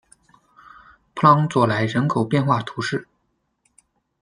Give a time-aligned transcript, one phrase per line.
[1.13, 3.07] 普朗佐莱人口变化图示